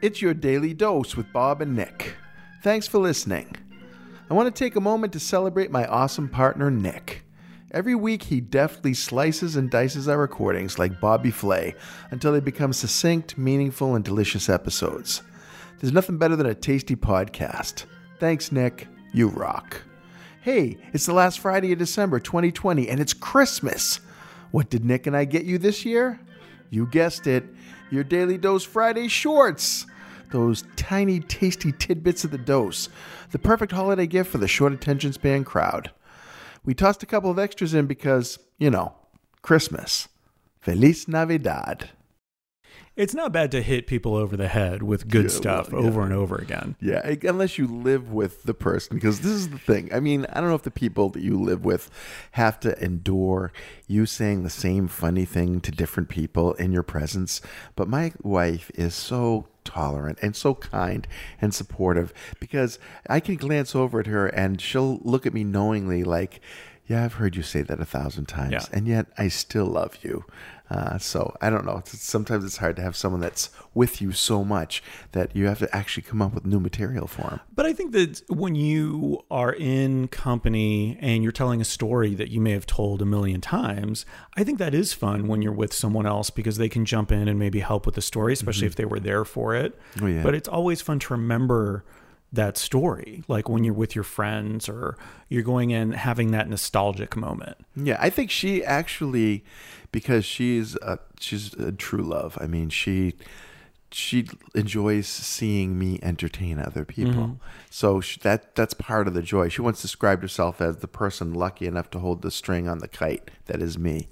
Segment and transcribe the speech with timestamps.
[0.00, 2.14] It's your daily dose with Bob and Nick.
[2.62, 3.56] Thanks for listening.
[4.30, 7.24] I want to take a moment to celebrate my awesome partner, Nick.
[7.70, 11.74] Every week, he deftly slices and dices our recordings like Bobby Flay
[12.10, 15.22] until they become succinct, meaningful, and delicious episodes.
[15.78, 17.84] There's nothing better than a tasty podcast.
[18.18, 18.88] Thanks, Nick.
[19.12, 19.82] You rock.
[20.40, 24.00] Hey, it's the last Friday of December 2020, and it's Christmas.
[24.50, 26.20] What did Nick and I get you this year?
[26.70, 27.44] You guessed it,
[27.90, 29.86] your Daily Dose Friday shorts.
[30.30, 32.88] Those tiny, tasty tidbits of the dose.
[33.30, 35.90] The perfect holiday gift for the short attention span crowd.
[36.64, 38.94] We tossed a couple of extras in because, you know,
[39.40, 40.08] Christmas.
[40.60, 41.90] Feliz Navidad.
[42.98, 45.88] It's not bad to hit people over the head with good Yeah, stuff well, yeah.
[45.88, 46.74] over and over again.
[46.80, 49.88] Yeah, unless you live with the person, because this is the thing.
[49.94, 51.90] I mean, I don't know if the people that you live with
[52.32, 53.52] have to endure
[53.86, 57.40] you saying the same funny thing to different people in your presence,
[57.76, 61.06] but my wife is so tolerant and so kind
[61.40, 66.02] and supportive because I can glance over at her and she'll look at me knowingly
[66.02, 66.40] like,
[66.88, 68.64] yeah, I've heard you say that a thousand times, Yeah.
[68.72, 70.24] and yet I still love you.
[70.70, 71.80] Uh, so I don't know.
[71.86, 75.74] Sometimes it's hard to have someone that's with you so much that you have to
[75.74, 77.40] actually come up with new material for them.
[77.54, 82.28] But I think that when you are in company and you're telling a story that
[82.28, 84.04] you may have told a million times,
[84.36, 87.28] I think that is fun when you're with someone else because they can jump in
[87.28, 89.78] and maybe help with the story, especially if they were there for it.
[89.94, 90.04] Mm-hmm.
[90.04, 90.22] Oh, yeah.
[90.22, 91.86] But it's always fun to remember
[92.32, 94.98] that story, like when you're with your friends or
[95.28, 97.56] you're going in having that nostalgic moment.
[97.74, 99.44] Yeah, I think she actually,
[99.92, 102.36] because she's a, she's a true love.
[102.40, 103.14] I mean, she
[103.90, 107.12] she enjoys seeing me entertain other people.
[107.12, 107.44] Mm-hmm.
[107.70, 109.48] So sh that that's part of the joy.
[109.48, 112.88] She once described herself as the person lucky enough to hold the string on the
[112.88, 114.08] kite that is me.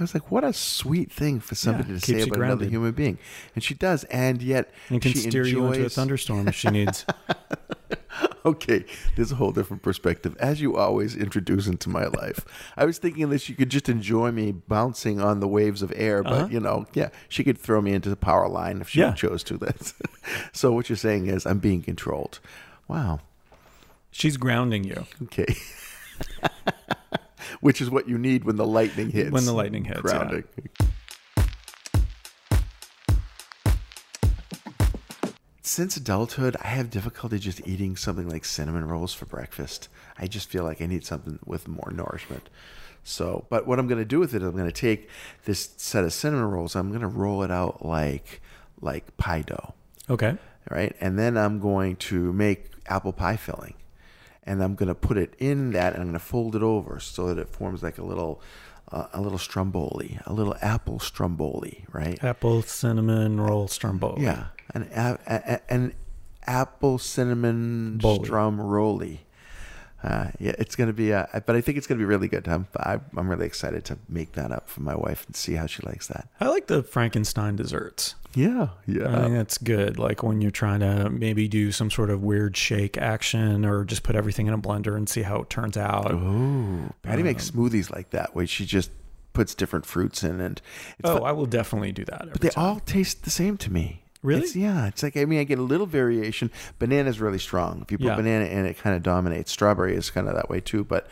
[0.00, 2.92] I was like, what a sweet thing for somebody Yeah, to say about another human
[2.92, 3.18] being,
[3.54, 4.04] and she does.
[4.04, 7.04] And yet, And can she steer you into a thunderstorm if she needs.
[8.46, 8.84] okay,
[9.16, 10.36] there's a whole different perspective.
[10.40, 12.40] As you always introduce into my life,
[12.76, 16.22] I was thinking that she could just enjoy me bouncing on the waves of air,
[16.22, 16.48] but Uh-huh.
[16.50, 19.12] you know, yeah, she could throw me into the power line if she Yeah.
[19.12, 19.58] chose to.
[19.58, 19.92] That's
[20.52, 20.72] so.
[20.72, 22.40] What you're saying is, I'm being controlled.
[22.88, 23.20] Wow.
[24.10, 25.06] She's grounding you.
[25.24, 25.54] Okay.
[27.60, 29.30] Which is what you need when the lightning hits.
[29.30, 30.02] When the lightning hits, yeah.
[30.02, 30.44] Grounding.
[35.62, 39.88] Since adulthood, I have difficulty just eating something like cinnamon rolls for breakfast.
[40.18, 42.48] I just feel like I need something with more nourishment.
[43.04, 45.08] So, but what I'm going to do with it, I'm going to take
[45.44, 48.40] this set of cinnamon rolls, I'm going to roll it out like
[48.82, 49.74] like pie dough
[50.08, 50.36] Okay.
[50.70, 50.96] right?
[51.00, 53.74] And then I'm going to make apple pie filling,
[54.50, 56.98] and I'm going to put it in that, and I'm going to fold it over
[56.98, 58.42] so that it forms like a little,
[58.90, 62.22] uh, a little stromboli, a little apple stromboli, right?
[62.24, 64.24] Apple cinnamon roll stromboli.
[64.24, 65.94] Yeah, an a, a, an
[66.48, 68.24] apple cinnamon Boli.
[68.24, 69.20] stromboli.
[70.02, 72.48] Uh, yeah, it's gonna be, uh, but I think it's gonna be really good.
[72.48, 75.66] I'm, I, I'm really excited to make that up for my wife and see how
[75.66, 76.28] she likes that.
[76.40, 78.14] I like the Frankenstein desserts.
[78.34, 79.22] Yeah, I yeah.
[79.22, 79.98] think that's good.
[79.98, 84.02] Like when you're trying to maybe do some sort of weird shake action or just
[84.02, 86.12] put everything in a blender and see how it turns out.
[86.12, 88.90] Oh, Patty makes smoothies like that, where she just
[89.32, 90.62] puts different fruits in, and
[90.98, 92.28] it's oh, fun- I will definitely do that.
[92.32, 92.64] but they time.
[92.64, 94.04] all taste the same to me.
[94.22, 94.42] Really?
[94.42, 96.50] It's, yeah, it's like I mean, I get a little variation.
[96.78, 97.80] Banana's really strong.
[97.82, 98.16] If you put Yeah.
[98.16, 99.50] banana in, it kind of dominates.
[99.50, 101.06] Strawberry is kind of that way too, but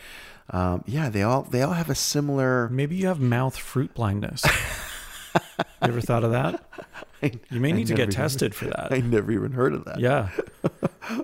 [0.51, 2.69] um, yeah, they all they all have a similar.
[2.71, 4.45] Maybe you have mouth fruit blindness.
[5.35, 5.41] you
[5.83, 6.65] ever thought of that?
[7.51, 8.89] You may I need to get even- tested for that.
[8.93, 9.99] I never even heard of that.
[9.99, 10.29] Yeah.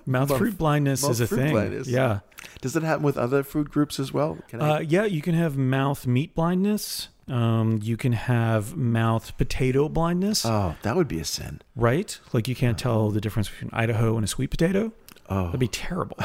[0.05, 1.51] Mouth fruit blindness mouth is a thing.
[1.53, 1.87] blindness.
[1.87, 2.19] Yeah.
[2.59, 4.37] Does it happen with other food groups as well?
[4.53, 7.07] Uh, yeah, you can have mouth meat blindness.
[7.27, 11.61] Um, you can have mouth potato blindness, oh, that would be a sin.
[11.75, 12.19] right?
[12.33, 14.91] Like you can't tell the difference between Idaho and a sweet potato.
[15.27, 16.17] Oh, That'd be terrible.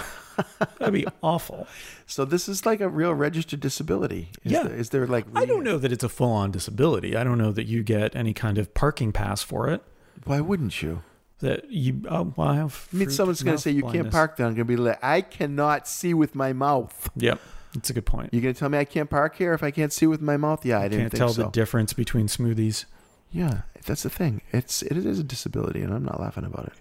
[0.79, 1.67] That'd be awful.
[2.07, 4.29] so this is like a real registered disability.
[4.45, 4.65] Is Yeah.
[4.65, 5.25] There, is there like?
[5.35, 7.17] I don't know that it's a full on disability.
[7.17, 9.83] I don't know that you get any kind of parking pass for it.
[10.25, 11.03] Why wouldn't you?
[11.39, 12.89] That you, oh, well, I have.
[12.93, 14.47] I mean, someone's going to say you can't park there.
[14.47, 17.09] I'm going to be like, I cannot see with my mouth.
[17.17, 17.41] Yep,
[17.75, 18.31] that's a good point.
[18.33, 20.37] You're going to tell me I can't park here if I can't see with my
[20.37, 20.65] mouth?
[20.67, 21.43] Yeah, I didn't Can't think tell so.
[21.45, 22.85] the difference between smoothies.
[23.31, 24.43] yeah, that's the thing.
[24.53, 26.73] It's it is a disability, and I'm not laughing about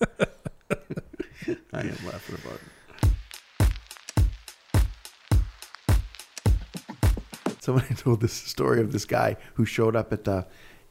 [0.00, 0.28] it.
[1.72, 3.68] I am laughing about it.
[7.60, 10.46] Somebody told this story of this guy who showed up at the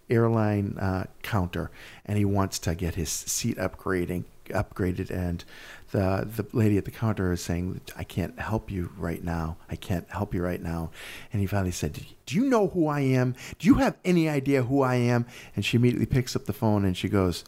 [0.10, 1.72] airline uh, counter,
[2.06, 5.44] and he wants to get his seat upgrading upgraded, and
[5.92, 9.58] the the lady at the counter is saying, "I can't help you right now.
[9.70, 10.92] I can't help you right now."
[11.32, 13.36] And he finally said, "Do you know who I am?
[13.60, 16.86] Do you have any idea who I am?" And she immediately picks up the phone
[16.86, 17.44] and she goes,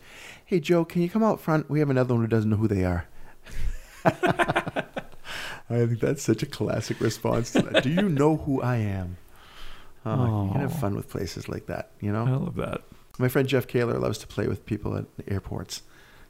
[0.45, 1.69] "Hey Joe, can you come out front?
[1.69, 3.07] We have another one who doesn't know who they are."
[5.71, 7.83] I think that's such a classic response to that.
[7.83, 9.17] Do you know who I am?
[10.05, 12.25] Oh, you can have fun with places like that, you know?
[12.25, 12.81] I love that.
[13.19, 15.83] My friend Jeff Kaler loves to play with people at airports.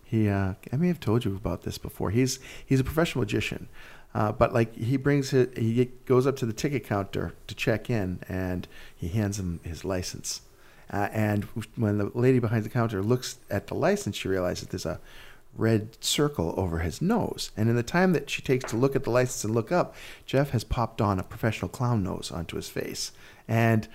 [0.10, 2.10] He, uh, I may have told you about this before.
[2.10, 3.70] He's he's a professional magician,
[4.16, 7.92] uh, but like he brings it, he goes up to the ticket counter to check
[7.92, 10.42] in, and he hands him his license.
[10.92, 11.44] Uh, and
[11.76, 15.00] when the lady behind the counter looks at the license, she realizes there's a
[15.56, 17.52] red circle over his nose.
[17.56, 19.94] And in the time that she takes to look at the license and look up,
[20.26, 23.12] Jeff has popped on a professional clown nose onto his face.
[23.48, 23.88] And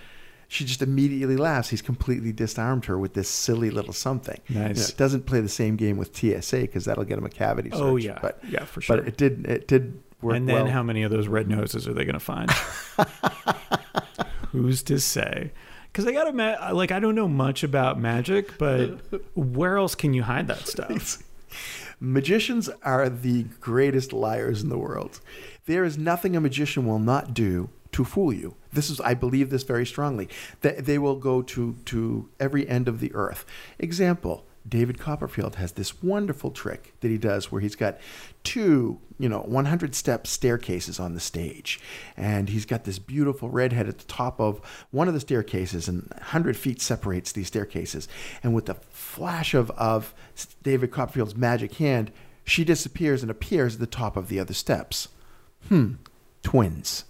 [0.47, 1.69] she just immediately laughs.
[1.69, 4.39] He's completely disarmed her with this silly little something.
[4.47, 4.89] You know, Nice.
[4.89, 7.77] it doesn't play the same game with TSA because that'll get him a cavity oh,
[7.77, 7.85] search.
[7.85, 8.97] Oh yeah, But, yeah, for sure.
[8.97, 10.73] but it did it did work and then well.
[10.73, 12.49] how many of those red noses are they going to find?
[14.51, 15.51] Who's to say?
[15.91, 19.01] Because I got to ma- like I don't know much about magic, but
[19.35, 21.21] where else can you hide that stuff?
[21.99, 25.21] Magicians are the greatest liars in the world.
[25.65, 28.55] There is nothing a magician will not do to fool you.
[28.73, 30.27] This is, I believe this very strongly.
[30.61, 33.45] That they will go to to every end of the earth.
[33.79, 37.97] Example: David Copperfield has this wonderful trick that he does where he's got
[38.43, 41.79] two, you know, 100 step staircases on the stage.
[42.17, 44.59] And he's got this beautiful redhead at the top of
[44.91, 48.09] one of the staircases, and 100 feet separates these staircases.
[48.43, 50.13] And with the flash of, of
[50.63, 52.11] David Copperfield's magic hand,
[52.43, 55.07] she disappears and appears at the top of the other steps.
[55.69, 55.93] Hmm,
[56.43, 57.05] twins.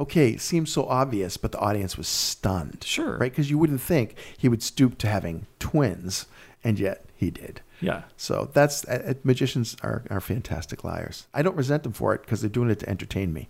[0.00, 2.82] Okay, it seems so obvious, but the audience was stunned.
[2.84, 3.18] Sure.
[3.18, 3.30] Right?
[3.30, 6.24] Because you wouldn't think he would stoop to having twins,
[6.64, 7.60] and yet he did.
[7.82, 11.26] Yeah, So that's uh, uh, magicians are, are fantastic liars.
[11.32, 13.48] I don't resent them for it because they're doing it to entertain me.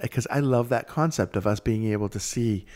[0.00, 2.66] Because I love that concept of us being able to see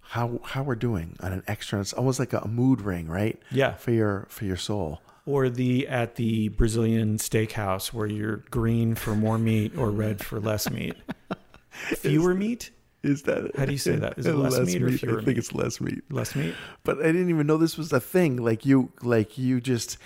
[0.00, 1.80] how how we're doing on an extra.
[1.80, 3.40] It's almost like a mood ring, right?
[3.50, 3.74] Yeah.
[3.74, 5.00] For your for your soul.
[5.30, 10.40] Or the at the Brazilian steakhouse where you're green for more meat or red for
[10.40, 10.96] less meat.
[11.70, 12.70] Fewer meat,
[13.02, 14.18] Is that How do you say that?
[14.18, 15.38] Is it less meat or fewer I think meat?
[15.38, 16.02] it's less meat.
[16.10, 16.54] less meat.
[16.84, 18.36] but I didn't even know this was a thing.
[18.36, 19.96] Like you, like you just,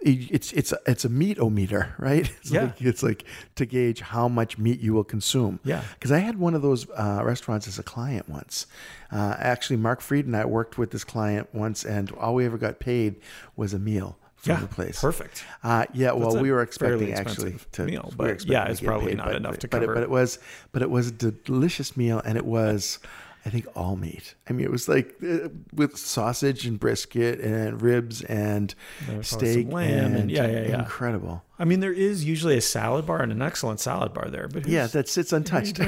[0.00, 2.28] it's it's a, it's a meat meter, right?
[2.40, 2.62] It's Yeah.
[2.64, 3.24] like, it's like
[3.56, 5.60] to gauge how much meat you will consume.
[5.64, 5.84] Yeah.
[5.94, 8.66] Because I had one of those uh, restaurants as a client once.
[9.12, 12.58] Uh, actually, Mark Fried and I worked with this client once, and all we ever
[12.58, 13.20] got paid
[13.54, 15.00] was a meal Yeah, the place.
[15.00, 15.44] perfect.
[15.62, 19.08] Uh, yeah, well, we were expecting actually to meal, we but were yeah, it's probably
[19.12, 20.38] paid, not but- enough to but it, but it was,
[20.72, 22.98] but it was a delicious meal, and it was,
[23.46, 24.34] I think, all meat.
[24.48, 28.74] I mean, it was like uh, with sausage and brisket and ribs and
[29.04, 30.78] probably steak lamb and- yeah, yeah, yeah.
[30.80, 31.44] incredible.
[31.60, 34.66] I mean, there is usually a salad bar and an excellent salad bar there, but
[34.66, 35.78] Yeah, that sits untouched.
[35.78, 35.86] what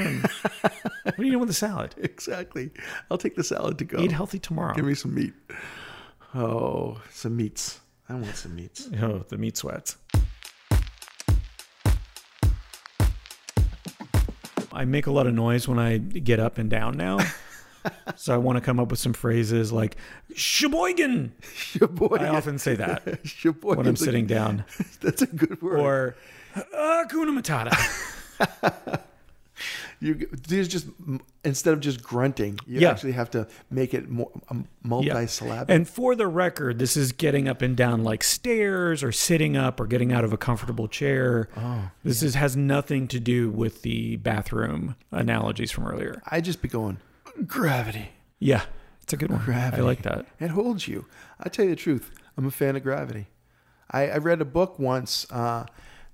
[1.19, 1.93] are you doing with the salad?
[2.01, 2.71] exactly.
[3.11, 3.99] I'll take the salad to go.
[3.99, 4.73] Eat healthy tomorrow.
[4.73, 5.33] Give me some meat.
[6.33, 7.81] Oh, some meats.
[8.07, 8.89] I want some meats.
[9.01, 9.97] Oh, the meat sweats.
[14.71, 17.19] I make a lot of noise when I get up and down now.
[18.15, 19.95] so I want to come up with some phrases like
[20.35, 21.33] Sheboygan.
[21.53, 22.25] Sheboygan.
[22.25, 23.77] I often say that Sheboygan.
[23.77, 24.65] when I'm sitting down.
[25.01, 25.79] That's a good word.
[25.79, 26.15] Or
[26.55, 29.01] uh, Hakuna Matata.
[29.99, 30.87] You there's just
[31.43, 32.91] instead of just grunting, you Yeah.
[32.91, 35.73] actually have to make it more um, multi-syllabic.
[35.73, 39.79] And for the record, this is getting up and down like stairs or sitting up
[39.79, 41.47] or getting out of a comfortable chair.
[41.55, 46.21] Oh, this is has nothing to do with the bathroom analogies from earlier.
[46.27, 46.97] I just be going
[47.47, 48.09] gravity.
[48.39, 48.63] Yeah,
[49.01, 49.41] it's a good one.
[49.45, 49.81] Gravity.
[49.81, 50.25] I like that.
[50.39, 51.05] It holds you.
[51.39, 52.11] I tell you the truth.
[52.37, 53.27] I'm a fan of gravity.
[53.91, 55.25] I, I read a book once.
[55.31, 55.65] Uh,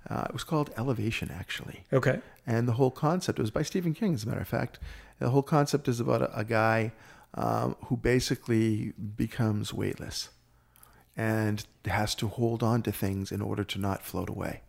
[0.10, 1.84] uh, it was called Elevation, actually.
[1.94, 2.20] Okay.
[2.48, 4.80] And the whole concept was by Stephen King, as a matter of fact.
[5.20, 6.92] The whole concept is about a, a guy
[7.36, 10.30] um, who basically becomes weightless
[11.16, 14.62] and has to hold on to things in order to not float away.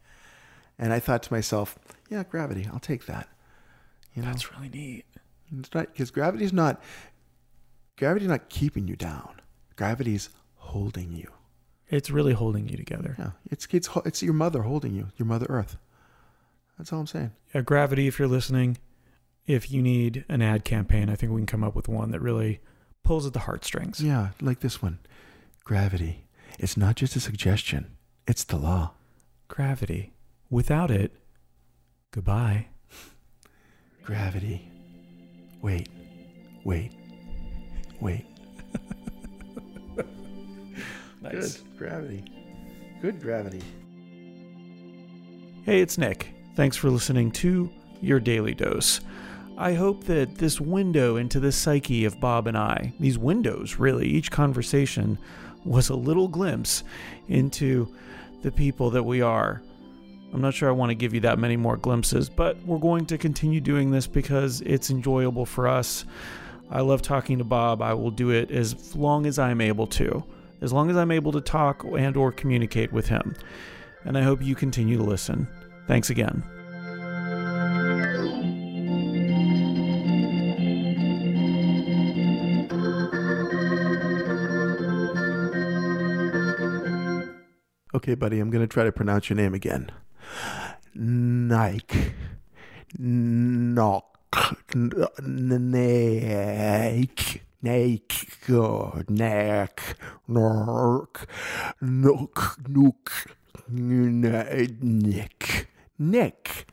[0.78, 1.78] And I thought to myself,
[2.10, 3.28] yeah, gravity, I'll take that.
[4.14, 5.04] You know, That's really neat.
[5.58, 6.82] it's not because gravity's not
[7.96, 9.40] gravity's not keeping you down.
[9.76, 11.30] Gravity's holding you.
[11.92, 13.14] It's really holding you together.
[13.18, 15.76] Yeah, it's it's it's your mother holding you, your mother Earth.
[16.78, 17.32] That's all I'm saying.
[17.54, 18.78] Uh, Gravity, if you're listening,
[19.46, 22.20] if you need an ad campaign, I think we can come up with one that
[22.20, 22.60] really
[23.04, 24.00] pulls at the heartstrings.
[24.00, 25.00] Yeah, like this one.
[25.64, 26.24] Gravity.
[26.58, 27.96] It's not just a suggestion.
[28.26, 28.92] It's the law.
[29.48, 30.14] Gravity.
[30.48, 31.12] Without it,
[32.10, 32.68] goodbye.
[34.02, 34.66] Gravity.
[35.60, 35.88] Wait.
[36.64, 36.92] Wait.
[38.00, 38.24] Wait.
[41.22, 41.58] Nice.
[41.58, 42.24] Good gravity.
[43.00, 43.62] Good gravity.
[45.64, 46.34] Hey, it's Nick.
[46.56, 49.00] Thanks for listening to Your Daily Dose.
[49.56, 54.08] I hope that this window into the psyche of Bob and I, these windows really,
[54.08, 55.18] each conversation
[55.64, 56.82] was a little glimpse
[57.28, 57.94] into
[58.42, 59.62] the people that we are.
[60.32, 63.06] I'm not sure I want to give you that many more glimpses, but we're going
[63.06, 66.04] to continue doing this because it's enjoyable for us.
[66.70, 67.82] I love talking to Bob.
[67.82, 70.24] I will do it as long as I'm able to.
[70.62, 73.34] As long as I'm able to talk and or communicate with him.
[74.04, 75.48] And I hope you continue to listen.
[75.86, 76.42] Thanks again.
[87.94, 89.92] Okay, buddy, I'm going to try to pronounce your name again.
[90.94, 92.14] Nike.
[92.98, 94.08] Knock.
[95.20, 96.22] Nake.
[98.48, 99.08] God.
[99.08, 99.96] Neck.
[100.26, 101.28] Nork.
[101.80, 102.56] Nook.
[102.66, 103.26] Nook.
[103.68, 105.68] Nick.
[105.96, 106.66] Nick.